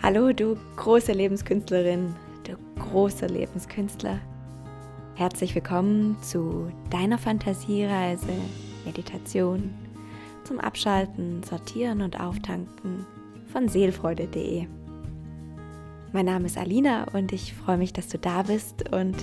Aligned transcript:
Hallo, 0.00 0.32
du 0.32 0.56
große 0.76 1.10
Lebenskünstlerin, 1.10 2.14
du 2.44 2.56
großer 2.80 3.28
Lebenskünstler. 3.28 4.20
Herzlich 5.16 5.56
willkommen 5.56 6.16
zu 6.22 6.70
deiner 6.88 7.18
Fantasiereise, 7.18 8.28
Meditation, 8.84 9.74
zum 10.44 10.60
Abschalten, 10.60 11.42
Sortieren 11.42 12.00
und 12.00 12.20
Auftanken 12.20 13.06
von 13.52 13.68
seelfreude.de. 13.68 14.68
Mein 16.12 16.26
Name 16.26 16.46
ist 16.46 16.58
Alina 16.58 17.08
und 17.12 17.32
ich 17.32 17.52
freue 17.52 17.76
mich, 17.76 17.92
dass 17.92 18.06
du 18.06 18.18
da 18.18 18.42
bist 18.42 18.92
und 18.92 19.16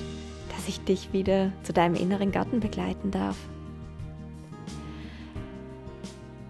dass 0.50 0.68
ich 0.68 0.82
dich 0.82 1.14
wieder 1.14 1.54
zu 1.64 1.72
deinem 1.72 1.96
inneren 1.96 2.34
Garten 2.34 2.60
begleiten 2.60 3.12
darf. 3.12 3.38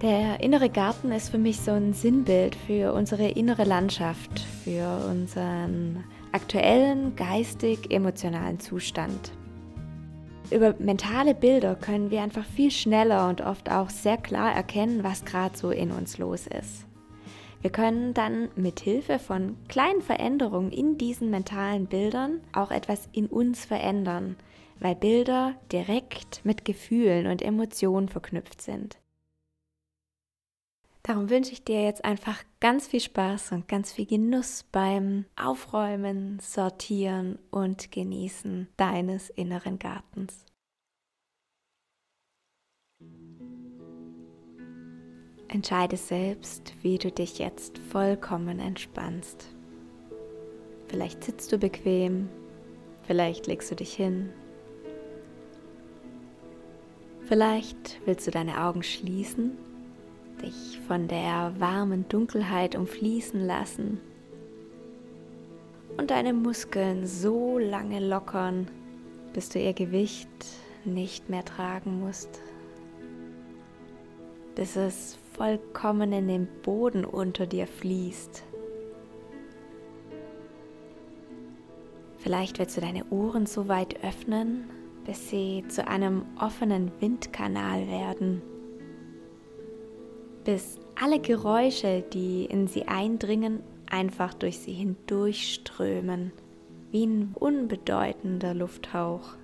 Der 0.01 0.41
innere 0.41 0.69
Garten 0.69 1.13
ist 1.13 1.29
für 1.29 1.37
mich 1.37 1.61
so 1.61 1.71
ein 1.71 1.93
Sinnbild 1.93 2.53
für 2.53 2.91
unsere 2.93 3.29
innere 3.29 3.63
Landschaft, 3.63 4.41
für 4.63 5.07
unseren 5.09 6.03
aktuellen 6.33 7.15
geistig-emotionalen 7.15 8.59
Zustand. 8.59 9.31
Über 10.51 10.75
mentale 10.79 11.33
Bilder 11.33 11.75
können 11.75 12.11
wir 12.11 12.21
einfach 12.21 12.43
viel 12.43 12.71
schneller 12.71 13.29
und 13.29 13.39
oft 13.39 13.71
auch 13.71 13.89
sehr 13.89 14.17
klar 14.17 14.53
erkennen, 14.53 15.03
was 15.03 15.23
gerade 15.23 15.57
so 15.57 15.71
in 15.71 15.91
uns 15.91 16.17
los 16.17 16.45
ist. 16.45 16.85
Wir 17.61 17.71
können 17.71 18.13
dann 18.13 18.49
mit 18.57 18.81
Hilfe 18.81 19.17
von 19.17 19.55
kleinen 19.69 20.01
Veränderungen 20.01 20.71
in 20.71 20.97
diesen 20.97 21.31
mentalen 21.31 21.87
Bildern 21.87 22.41
auch 22.51 22.69
etwas 22.69 23.07
in 23.13 23.27
uns 23.27 23.65
verändern, 23.65 24.35
weil 24.79 24.93
Bilder 24.93 25.55
direkt 25.71 26.43
mit 26.43 26.65
Gefühlen 26.65 27.27
und 27.27 27.41
Emotionen 27.41 28.09
verknüpft 28.09 28.61
sind. 28.61 28.99
Darum 31.05 31.29
wünsche 31.29 31.51
ich 31.51 31.63
dir 31.63 31.83
jetzt 31.83 32.03
einfach 32.03 32.43
ganz 32.59 32.87
viel 32.87 32.99
Spaß 32.99 33.51
und 33.51 33.67
ganz 33.67 33.93
viel 33.93 34.07
Genuss 34.07 34.65
beim 34.71 35.25
Aufräumen, 35.35 36.39
Sortieren 36.39 37.37
und 37.51 37.91
Genießen 37.91 38.67
deines 38.75 39.29
inneren 39.29 39.77
Gartens. 39.77 40.45
Entscheide 45.47 45.95
selbst, 45.95 46.73
wie 46.81 46.97
du 46.97 47.11
dich 47.11 47.37
jetzt 47.37 47.77
vollkommen 47.77 48.57
entspannst. 48.57 49.45
Vielleicht 50.87 51.23
sitzt 51.23 51.51
du 51.51 51.59
bequem, 51.59 52.29
vielleicht 53.03 53.45
legst 53.45 53.69
du 53.69 53.75
dich 53.75 53.93
hin. 53.93 54.33
Vielleicht 57.27 58.01
willst 58.07 58.25
du 58.25 58.31
deine 58.31 58.63
Augen 58.63 58.81
schließen 58.81 59.55
dich 60.45 60.79
von 60.87 61.07
der 61.07 61.53
warmen 61.59 62.07
Dunkelheit 62.07 62.75
umfließen 62.75 63.39
lassen 63.45 63.99
und 65.97 66.11
deine 66.11 66.33
Muskeln 66.33 67.07
so 67.07 67.57
lange 67.57 67.99
lockern, 67.99 68.67
bis 69.33 69.49
du 69.49 69.59
ihr 69.59 69.73
Gewicht 69.73 70.29
nicht 70.83 71.29
mehr 71.29 71.43
tragen 71.43 71.99
musst, 71.99 72.41
bis 74.53 74.75
es 74.75 75.17
vollkommen 75.33 76.13
in 76.13 76.27
den 76.27 76.47
Boden 76.61 77.05
unter 77.05 77.47
dir 77.47 77.65
fließt. 77.65 78.43
Vielleicht 82.17 82.59
willst 82.59 82.77
du 82.77 82.81
deine 82.81 83.05
Ohren 83.09 83.45
so 83.45 83.67
weit 83.67 84.03
öffnen, 84.03 84.69
bis 85.05 85.29
sie 85.29 85.63
zu 85.67 85.87
einem 85.87 86.23
offenen 86.39 86.91
Windkanal 86.99 87.87
werden 87.87 88.41
bis 90.45 90.79
alle 90.95 91.19
Geräusche, 91.19 92.03
die 92.13 92.45
in 92.45 92.67
sie 92.67 92.87
eindringen, 92.87 93.61
einfach 93.89 94.33
durch 94.33 94.59
sie 94.59 94.71
hindurchströmen, 94.71 96.31
wie 96.91 97.05
ein 97.05 97.31
unbedeutender 97.33 98.53
Lufthauch. 98.53 99.35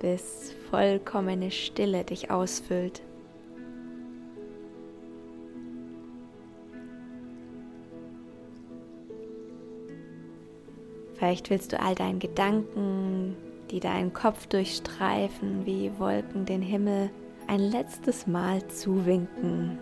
Bis 0.00 0.54
vollkommene 0.70 1.50
Stille 1.50 2.04
dich 2.04 2.30
ausfüllt. 2.30 3.02
Vielleicht 11.14 11.50
willst 11.50 11.72
du 11.72 11.80
all 11.80 11.96
deinen 11.96 12.20
Gedanken, 12.20 13.34
die 13.70 13.80
deinen 13.80 14.12
Kopf 14.12 14.46
durchstreifen 14.46 15.66
wie 15.66 15.90
Wolken 15.98 16.44
den 16.44 16.62
Himmel, 16.62 17.10
ein 17.46 17.60
letztes 17.60 18.26
Mal 18.26 18.66
zuwinken. 18.68 19.78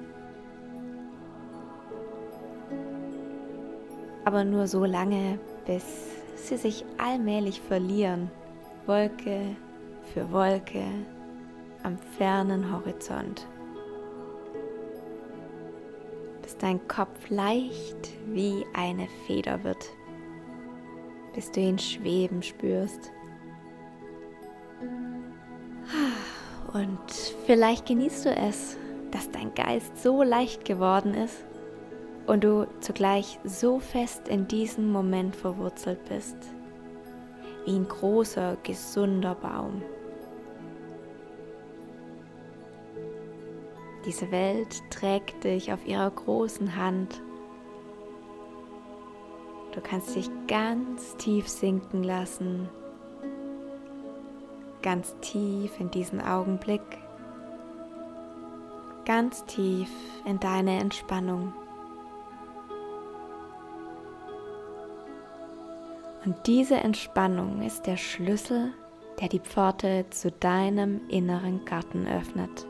Aber 4.24 4.44
nur 4.44 4.66
so 4.66 4.84
lange, 4.84 5.38
bis 5.66 5.84
sie 6.34 6.56
sich 6.56 6.84
allmählich 6.98 7.60
verlieren, 7.60 8.30
Wolke 8.86 9.56
für 10.12 10.30
Wolke 10.32 10.84
am 11.82 11.98
fernen 12.18 12.72
Horizont. 12.72 13.46
Bis 16.42 16.56
dein 16.56 16.86
Kopf 16.88 17.30
leicht 17.30 18.10
wie 18.32 18.64
eine 18.74 19.08
Feder 19.26 19.62
wird, 19.64 19.90
bis 21.34 21.50
du 21.50 21.60
ihn 21.60 21.78
schweben 21.78 22.42
spürst. 22.42 23.12
Und 26.76 27.10
vielleicht 27.46 27.86
genießt 27.86 28.26
du 28.26 28.30
es, 28.36 28.76
dass 29.10 29.30
dein 29.30 29.54
Geist 29.54 30.02
so 30.02 30.22
leicht 30.22 30.66
geworden 30.66 31.14
ist 31.14 31.46
und 32.26 32.44
du 32.44 32.66
zugleich 32.80 33.38
so 33.44 33.78
fest 33.78 34.28
in 34.28 34.46
diesem 34.46 34.92
Moment 34.92 35.34
verwurzelt 35.34 36.04
bist, 36.06 36.36
wie 37.64 37.76
ein 37.76 37.88
großer, 37.88 38.58
gesunder 38.62 39.34
Baum. 39.36 39.80
Diese 44.04 44.30
Welt 44.30 44.82
trägt 44.90 45.44
dich 45.44 45.72
auf 45.72 45.86
ihrer 45.86 46.10
großen 46.10 46.76
Hand. 46.76 47.22
Du 49.72 49.80
kannst 49.80 50.14
dich 50.14 50.28
ganz 50.46 51.16
tief 51.16 51.48
sinken 51.48 52.02
lassen 52.02 52.68
ganz 54.86 55.16
tief 55.20 55.80
in 55.80 55.90
diesen 55.90 56.20
Augenblick, 56.20 56.80
ganz 59.04 59.44
tief 59.46 59.88
in 60.24 60.38
deine 60.38 60.78
Entspannung. 60.78 61.52
Und 66.24 66.36
diese 66.46 66.76
Entspannung 66.76 67.62
ist 67.62 67.88
der 67.88 67.96
Schlüssel, 67.96 68.74
der 69.20 69.28
die 69.28 69.40
Pforte 69.40 70.06
zu 70.10 70.30
deinem 70.30 71.00
inneren 71.08 71.64
Garten 71.64 72.06
öffnet. 72.06 72.64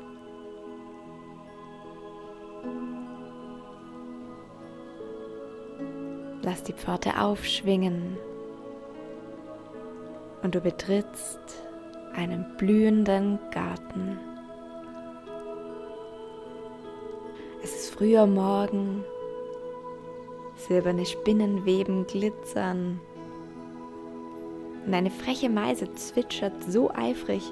Lass 6.41 6.63
die 6.63 6.73
Pforte 6.73 7.21
aufschwingen 7.21 8.17
und 10.43 10.55
du 10.55 10.63
betrittst 10.63 11.67
einem 12.17 12.45
blühenden 12.57 13.39
Garten. 13.51 14.19
Es 17.63 17.75
ist 17.75 17.91
früher 17.91 18.27
Morgen, 18.27 19.05
silberne 20.57 21.05
Spinnenweben 21.05 22.07
glitzern 22.07 23.01
und 24.87 24.95
eine 24.95 25.11
freche 25.11 25.51
Meise 25.51 25.93
zwitschert 25.95 26.55
so 26.69 26.91
eifrig, 26.93 27.43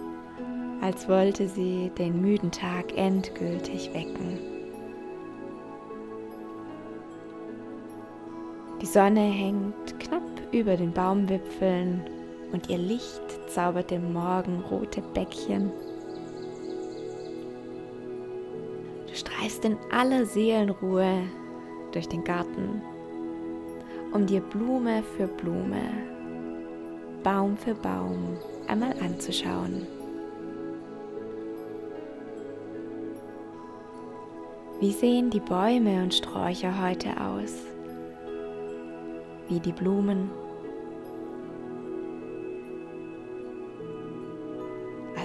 als 0.81 1.09
wollte 1.09 1.49
sie 1.49 1.91
den 1.99 2.21
müden 2.21 2.51
Tag 2.51 2.97
endgültig 2.97 3.93
wecken. 3.93 4.39
Die 8.81 8.87
Sonne 8.87 9.21
hängt 9.21 9.99
knapp 9.99 10.23
über 10.53 10.77
den 10.77 10.93
Baumwipfeln 10.93 12.05
und 12.53 12.69
ihr 12.69 12.79
Licht 12.79 13.24
zaubert 13.55 13.93
dem 13.93 14.13
Morgen 14.13 14.65
rote 14.69 15.01
Bäckchen. 15.01 15.71
Du 19.07 19.15
streifst 19.15 19.65
in 19.65 19.77
aller 19.93 20.27
Seelenruhe 20.27 21.23
durch 21.93 22.09
den 22.09 22.25
Garten, 22.25 22.83
um 24.13 24.27
dir 24.27 24.41
Blume 24.41 25.05
für 25.17 25.29
Blume, 25.29 25.83
Baum 27.23 27.57
für 27.57 27.75
Baum 27.75 28.37
einmal 28.67 28.95
anzuschauen. 29.01 29.87
Wie 34.81 34.91
sehen 34.91 35.31
die 35.31 35.41
Bäume 35.41 36.03
und 36.03 36.13
Sträucher 36.13 36.83
heute 36.83 37.11
aus? 37.21 37.55
Wie 39.49 39.61
die 39.61 39.73
Blumen 39.73 40.31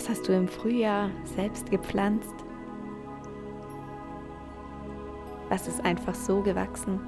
hast 0.10 0.28
du 0.28 0.34
im 0.34 0.48
Frühjahr 0.48 1.12
selbst 1.24 1.70
gepflanzt? 1.70 2.34
Was 5.50 5.68
ist 5.68 5.86
einfach 5.86 6.16
so 6.16 6.42
gewachsen? 6.42 7.00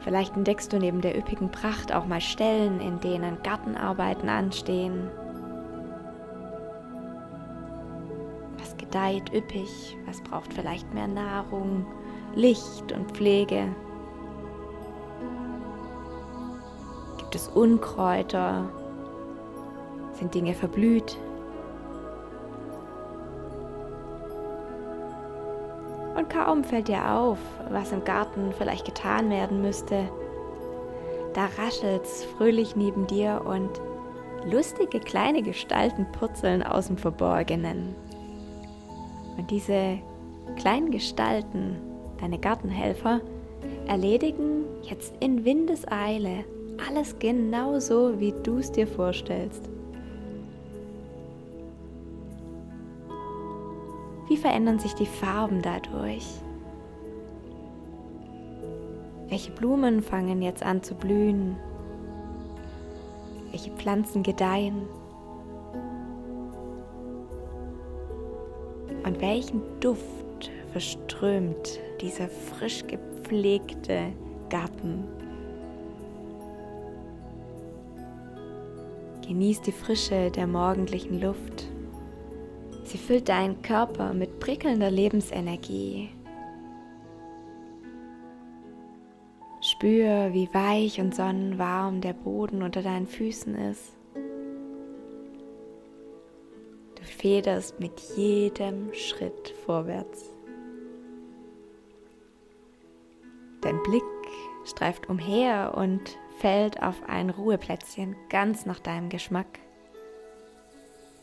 Vielleicht 0.00 0.36
entdeckst 0.36 0.72
du 0.72 0.78
neben 0.78 1.00
der 1.00 1.18
üppigen 1.18 1.50
Pracht 1.50 1.92
auch 1.92 2.06
mal 2.06 2.20
Stellen, 2.20 2.80
in 2.80 3.00
denen 3.00 3.42
Gartenarbeiten 3.42 4.28
anstehen. 4.28 5.10
Was 8.58 8.76
gedeiht 8.76 9.34
üppig, 9.34 9.96
was 10.06 10.22
braucht 10.22 10.54
vielleicht 10.54 10.94
mehr 10.94 11.08
Nahrung, 11.08 11.84
Licht 12.34 12.92
und 12.92 13.10
Pflege. 13.12 13.74
Gibt 17.30 17.42
es 17.42 17.48
Unkräuter? 17.48 18.70
Sind 20.14 20.34
Dinge 20.34 20.54
verblüht? 20.54 21.18
Und 26.16 26.30
kaum 26.30 26.64
fällt 26.64 26.88
dir 26.88 27.12
auf, 27.12 27.36
was 27.68 27.92
im 27.92 28.02
Garten 28.04 28.54
vielleicht 28.56 28.86
getan 28.86 29.28
werden 29.28 29.60
müsste. 29.60 30.08
Da 31.34 31.50
raschelt's 31.62 32.24
fröhlich 32.24 32.76
neben 32.76 33.06
dir 33.06 33.42
und 33.44 33.78
lustige 34.50 34.98
kleine 34.98 35.42
Gestalten 35.42 36.06
purzeln 36.12 36.62
aus 36.62 36.86
dem 36.86 36.96
Verborgenen. 36.96 37.94
Und 39.36 39.50
diese 39.50 39.98
kleinen 40.56 40.90
Gestalten, 40.90 41.76
deine 42.22 42.38
Gartenhelfer, 42.38 43.20
erledigen 43.86 44.64
jetzt 44.80 45.12
in 45.20 45.44
Windeseile 45.44 46.46
alles 46.86 47.18
genauso, 47.18 48.18
wie 48.18 48.32
du 48.42 48.58
es 48.58 48.70
dir 48.70 48.86
vorstellst. 48.86 49.68
Wie 54.28 54.36
verändern 54.36 54.78
sich 54.78 54.94
die 54.94 55.06
Farben 55.06 55.62
dadurch? 55.62 56.26
Welche 59.28 59.50
Blumen 59.52 60.02
fangen 60.02 60.42
jetzt 60.42 60.62
an 60.62 60.82
zu 60.82 60.94
blühen? 60.94 61.56
Welche 63.50 63.70
Pflanzen 63.72 64.22
gedeihen? 64.22 64.82
Und 69.04 69.20
welchen 69.20 69.62
Duft 69.80 70.50
verströmt 70.72 71.78
dieser 72.00 72.28
frisch 72.28 72.86
gepflegte 72.86 74.12
Garten? 74.50 75.04
Genieß 79.28 79.60
die 79.60 79.72
Frische 79.72 80.30
der 80.30 80.46
morgendlichen 80.46 81.20
Luft. 81.20 81.68
Sie 82.84 82.96
füllt 82.96 83.28
deinen 83.28 83.60
Körper 83.60 84.14
mit 84.14 84.40
prickelnder 84.40 84.90
Lebensenergie. 84.90 86.08
Spür, 89.60 90.30
wie 90.32 90.48
weich 90.54 90.98
und 90.98 91.14
sonnenwarm 91.14 92.00
der 92.00 92.14
Boden 92.14 92.62
unter 92.62 92.80
deinen 92.80 93.06
Füßen 93.06 93.54
ist. 93.54 93.92
Du 96.94 97.02
federst 97.02 97.78
mit 97.80 98.00
jedem 98.16 98.94
Schritt 98.94 99.54
vorwärts. 99.66 100.32
Dein 103.60 103.82
Blick 103.82 104.02
streift 104.64 105.10
umher 105.10 105.74
und 105.76 106.16
fällt 106.38 106.82
auf 106.82 106.96
ein 107.08 107.30
Ruheplätzchen 107.30 108.14
ganz 108.30 108.64
nach 108.64 108.78
deinem 108.78 109.08
Geschmack. 109.08 109.58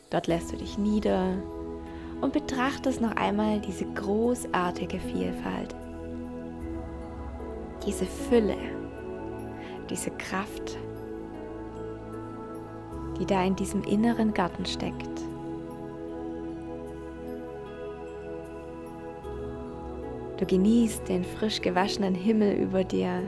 Dort 0.10 0.28
lässt 0.28 0.52
du 0.52 0.58
dich 0.58 0.78
nieder 0.78 1.38
und 2.22 2.34
betrachtest 2.34 3.02
noch 3.02 3.16
einmal 3.16 3.60
diese 3.60 3.86
großartige 3.86 5.00
Vielfalt, 5.00 5.76
diese 7.86 8.06
Fülle, 8.06 8.58
diese 9.90 10.12
Kraft, 10.12 10.78
die 13.20 13.26
da 13.26 13.44
in 13.44 13.56
diesem 13.56 13.84
inneren 13.84 14.34
Garten 14.34 14.66
steckt. 14.66 15.10
Du 20.38 20.46
genießt 20.46 21.08
den 21.08 21.24
frisch 21.24 21.62
gewaschenen 21.62 22.14
Himmel 22.14 22.56
über 22.56 22.84
dir 22.84 23.22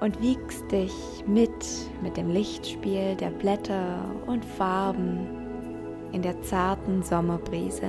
und 0.00 0.20
wiegst 0.20 0.70
dich 0.72 0.94
mit 1.26 1.50
mit 2.02 2.16
dem 2.16 2.30
Lichtspiel 2.30 3.14
der 3.16 3.30
Blätter 3.30 4.04
und 4.26 4.44
Farben 4.44 5.18
in 6.12 6.22
der 6.22 6.40
zarten 6.42 7.02
Sommerbrise. 7.02 7.88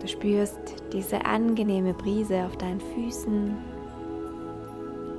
Du 0.00 0.06
spürst 0.06 0.60
diese 0.92 1.24
angenehme 1.24 1.94
Brise 1.94 2.44
auf 2.44 2.56
deinen 2.56 2.80
Füßen, 2.80 3.56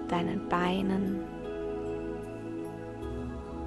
deinen 0.08 0.48
Beinen. 0.48 1.20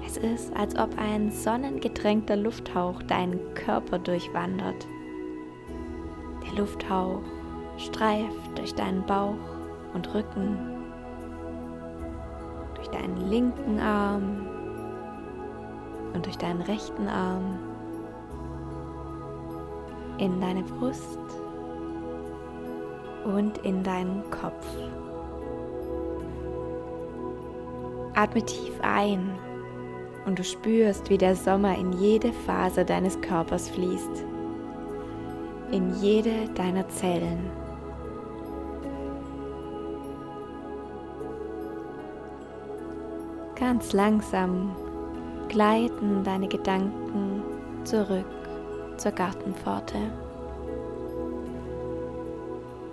Es 0.05 0.17
ist, 0.17 0.55
als 0.55 0.75
ob 0.77 0.97
ein 0.97 1.31
sonnengetränkter 1.31 2.35
Lufthauch 2.35 3.03
deinen 3.03 3.39
Körper 3.53 3.99
durchwandert. 3.99 4.87
Der 6.43 6.59
Lufthauch 6.59 7.21
streift 7.77 8.57
durch 8.57 8.73
deinen 8.73 9.05
Bauch 9.05 9.35
und 9.93 10.13
Rücken, 10.13 10.57
durch 12.75 12.87
deinen 12.89 13.29
linken 13.29 13.79
Arm 13.79 14.47
und 16.13 16.25
durch 16.25 16.37
deinen 16.37 16.61
rechten 16.61 17.07
Arm 17.07 17.59
in 20.17 20.39
deine 20.39 20.63
Brust 20.63 21.19
und 23.25 23.57
in 23.59 23.83
deinen 23.83 24.23
Kopf. 24.29 24.65
Atme 28.13 28.43
tief 28.43 28.73
ein 28.81 29.31
und 30.25 30.37
du 30.37 30.43
spürst, 30.43 31.09
wie 31.09 31.17
der 31.17 31.35
Sommer 31.35 31.77
in 31.77 31.93
jede 31.93 32.31
Phase 32.33 32.85
deines 32.85 33.19
Körpers 33.21 33.69
fließt, 33.69 34.25
in 35.71 35.93
jede 36.01 36.49
deiner 36.55 36.87
Zellen. 36.89 37.60
Ganz 43.61 43.93
langsam 43.93 44.75
gleiten 45.47 46.23
deine 46.23 46.47
Gedanken 46.47 47.43
zurück 47.83 48.25
zur 48.97 49.11
Gartenpforte. 49.11 49.99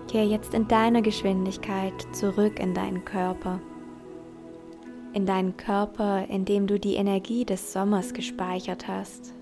Kehr 0.08 0.26
jetzt 0.26 0.52
in 0.52 0.68
deiner 0.68 1.00
Geschwindigkeit 1.00 1.94
zurück 2.12 2.60
in 2.60 2.74
deinen 2.74 3.02
Körper. 3.06 3.60
In 5.14 5.24
deinen 5.24 5.56
Körper, 5.56 6.28
in 6.28 6.44
dem 6.44 6.66
du 6.66 6.78
die 6.78 6.96
Energie 6.96 7.46
des 7.46 7.72
Sommers 7.72 8.12
gespeichert 8.12 8.86
hast. 8.86 9.32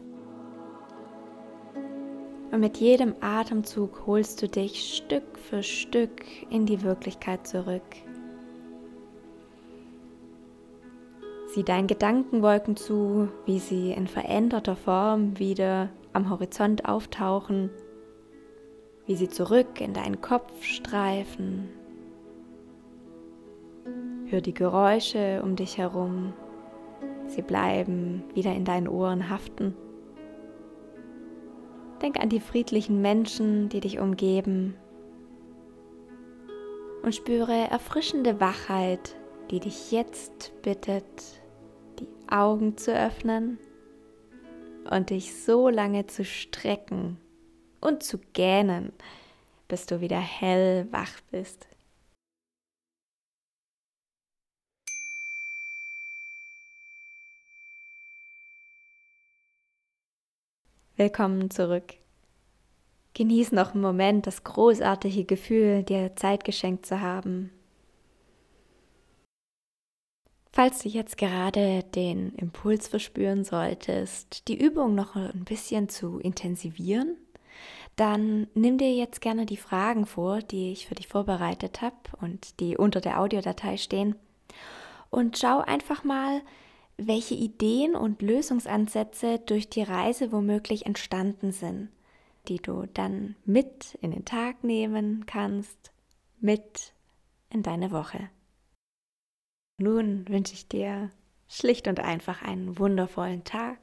Und 2.53 2.61
mit 2.61 2.77
jedem 2.77 3.17
Atemzug 3.21 4.07
holst 4.07 4.43
du 4.43 4.49
dich 4.49 4.95
Stück 4.95 5.41
für 5.41 5.65
Stück 5.65 6.23
in 6.51 6.67
die 6.67 6.85
Wirklichkeit 6.85 7.49
zurück. 7.49 8.06
Sieh 11.57 11.65
deinen 11.65 11.87
Gedankenwolken 11.87 12.77
zu, 12.77 13.31
wie 13.47 13.61
sie 13.61 13.91
in 13.91 14.09
veränderter 14.09 14.77
Form 14.77 15.39
wieder 15.39 15.89
am 16.13 16.29
Horizont 16.29 16.85
auftauchen, 16.85 17.71
wie 19.07 19.17
sie 19.17 19.31
zurück 19.31 19.81
in 19.81 19.95
deinen 19.95 20.21
Kopf 20.21 20.63
streifen. 20.63 21.71
Hör 24.27 24.43
die 24.43 24.53
Geräusche 24.53 25.41
um 25.43 25.57
dich 25.57 25.79
herum, 25.79 26.35
sie 27.27 27.41
bleiben 27.41 28.23
wieder 28.35 28.53
in 28.53 28.67
deinen 28.67 28.87
Ohren 28.87 29.31
haften. 29.31 29.75
Denk 32.03 32.21
an 32.21 32.29
die 32.29 32.41
friedlichen 32.41 33.01
Menschen, 33.01 33.71
die 33.71 33.81
dich 33.81 33.99
umgeben 33.99 34.75
und 37.03 37.15
spüre 37.15 37.55
erfrischende 37.71 38.41
Wachheit, 38.41 39.17
die 39.51 39.61
dich 39.61 39.91
jetzt 39.91 40.53
bittet, 40.61 41.46
Augen 42.29 42.77
zu 42.77 42.93
öffnen 42.93 43.59
und 44.91 45.11
dich 45.11 45.35
so 45.43 45.69
lange 45.69 46.07
zu 46.07 46.25
strecken 46.25 47.19
und 47.81 48.03
zu 48.03 48.19
gähnen, 48.33 48.93
bis 49.69 49.87
du 49.87 50.01
wieder 50.01 50.21
hell 50.21 50.87
wach 50.91 51.21
bist. 51.31 51.67
Willkommen 60.97 61.51
zurück. 61.51 61.95
Genieß 63.13 63.53
noch 63.53 63.75
einen 63.75 63.83
Moment 63.83 64.27
das 64.27 64.45
großartige 64.45 65.25
Gefühl, 65.25 65.83
dir 65.83 66.17
Zeit 66.17 66.45
geschenkt 66.45 66.87
zu 66.87 67.01
haben, 67.01 67.51
Falls 70.57 70.79
du 70.79 70.89
jetzt 70.89 71.19
gerade 71.19 71.83
den 71.83 72.35
Impuls 72.37 72.89
verspüren 72.89 73.45
solltest, 73.45 74.49
die 74.49 74.59
Übung 74.59 74.95
noch 74.95 75.15
ein 75.15 75.45
bisschen 75.45 75.91
zu 75.91 76.19
intensivieren, 76.19 77.19
dann 77.97 78.47
nimm 78.55 78.79
dir 78.79 78.91
jetzt 78.91 79.21
gerne 79.21 79.45
die 79.45 79.59
Fragen 79.59 80.07
vor, 80.07 80.39
die 80.39 80.73
ich 80.73 80.87
für 80.87 80.95
dich 80.95 81.09
vorbereitet 81.09 81.83
habe 81.83 81.97
und 82.23 82.59
die 82.59 82.79
unter 82.79 83.03
der 83.03 83.21
Audiodatei 83.21 83.77
stehen. 83.77 84.15
Und 85.11 85.37
schau 85.37 85.59
einfach 85.59 86.05
mal, 86.05 86.41
welche 86.97 87.35
Ideen 87.35 87.95
und 87.95 88.23
Lösungsansätze 88.23 89.39
durch 89.41 89.69
die 89.69 89.83
Reise 89.83 90.33
womöglich 90.33 90.87
entstanden 90.87 91.53
sind, 91.53 91.91
die 92.49 92.63
du 92.63 92.87
dann 92.95 93.37
mit 93.45 93.99
in 94.01 94.11
den 94.11 94.25
Tag 94.25 94.65
nehmen 94.65 95.27
kannst, 95.27 95.93
mit 96.41 96.95
in 97.51 97.63
deine 97.63 97.91
Woche. 97.91 98.31
Nun 99.79 100.27
wünsche 100.29 100.55
ich 100.55 100.69
dir 100.69 101.11
schlicht 101.49 101.87
und 101.87 102.01
einfach 102.01 102.43
einen 102.43 102.79
wundervollen 102.79 103.45
Tag 103.45 103.79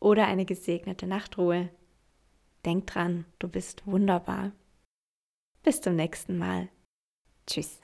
oder 0.00 0.26
eine 0.26 0.44
gesegnete 0.44 1.06
Nachtruhe. 1.06 1.70
Denk 2.64 2.86
dran, 2.86 3.26
du 3.38 3.48
bist 3.48 3.86
wunderbar. 3.86 4.52
Bis 5.62 5.80
zum 5.80 5.96
nächsten 5.96 6.38
Mal. 6.38 6.68
Tschüss. 7.46 7.80